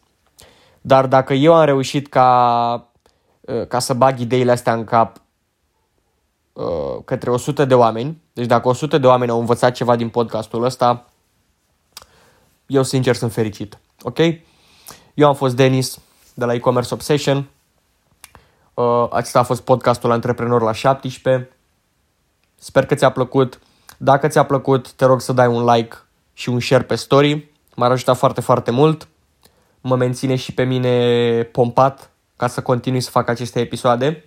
Dar 0.81 1.07
dacă 1.07 1.33
eu 1.33 1.53
am 1.53 1.65
reușit 1.65 2.07
ca, 2.07 2.89
uh, 3.41 3.67
ca 3.67 3.79
să 3.79 3.93
bag 3.93 4.19
ideile 4.19 4.51
astea 4.51 4.73
în 4.73 4.83
cap 4.83 5.21
uh, 6.53 6.65
către 7.05 7.29
100 7.29 7.65
de 7.65 7.75
oameni, 7.75 8.21
deci 8.33 8.45
dacă 8.45 8.67
100 8.67 8.97
de 8.97 9.07
oameni 9.07 9.31
au 9.31 9.39
învățat 9.39 9.73
ceva 9.73 9.95
din 9.95 10.09
podcastul 10.09 10.63
ăsta, 10.63 11.05
eu 12.65 12.83
sincer 12.83 13.15
sunt 13.15 13.31
fericit. 13.31 13.77
Ok? 14.01 14.17
Eu 15.13 15.27
am 15.27 15.35
fost 15.35 15.55
Denis 15.55 15.99
de 16.33 16.45
la 16.45 16.53
e-commerce 16.53 16.93
Obsession. 16.93 17.49
Uh, 18.73 19.07
acesta 19.11 19.39
a 19.39 19.43
fost 19.43 19.61
podcastul 19.61 20.11
Antreprenor 20.11 20.61
la 20.61 20.71
17. 20.71 21.49
Sper 22.55 22.85
că 22.85 22.95
ți-a 22.95 23.11
plăcut. 23.11 23.59
Dacă 23.97 24.27
ți-a 24.27 24.45
plăcut, 24.45 24.91
te 24.91 25.05
rog 25.05 25.21
să 25.21 25.33
dai 25.33 25.47
un 25.47 25.63
like 25.65 25.97
și 26.33 26.49
un 26.49 26.59
share 26.59 26.83
pe 26.83 26.95
story. 26.95 27.51
M-ar 27.75 27.91
ajuta 27.91 28.13
foarte, 28.13 28.41
foarte 28.41 28.71
mult. 28.71 29.07
Mă 29.81 29.95
menține 29.95 30.35
și 30.35 30.53
pe 30.53 30.63
mine 30.63 31.43
pompat 31.51 32.11
ca 32.35 32.47
să 32.47 32.61
continui 32.61 33.01
să 33.01 33.09
fac 33.09 33.29
aceste 33.29 33.59
episoade. 33.59 34.23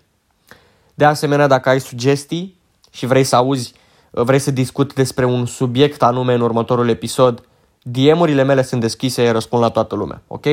De 0.95 1.05
asemenea, 1.05 1.47
dacă 1.47 1.69
ai 1.69 1.81
sugestii 1.81 2.61
și 2.91 3.07
vrei 3.07 3.25
să 3.25 3.37
auzi, 3.37 3.75
vrei 4.11 4.39
să 4.39 4.51
discut 4.51 4.95
despre 4.95 5.25
un 5.25 5.47
subiect 5.47 6.03
anume 6.03 6.35
în 6.35 6.41
următorul 6.41 6.89
episod, 6.89 7.49
DM-urile 7.83 8.43
mele 8.43 8.63
sunt 8.63 8.81
deschise, 8.81 9.31
răspund 9.31 9.63
la 9.63 9.69
toată 9.69 9.95
lumea, 9.95 10.23
ok? 10.27 10.47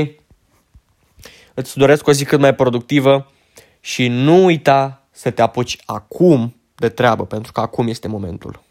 Îți 1.53 1.77
doresc 1.77 2.07
o 2.07 2.11
zi 2.11 2.25
cât 2.25 2.39
mai 2.39 2.55
productivă 2.55 3.31
și 3.79 4.07
nu 4.07 4.45
uita 4.45 5.03
să 5.11 5.29
te 5.29 5.41
apuci 5.41 5.77
acum 5.85 6.55
de 6.75 6.89
treabă, 6.89 7.25
pentru 7.25 7.51
că 7.51 7.59
acum 7.59 7.87
este 7.87 8.07
momentul. 8.07 8.61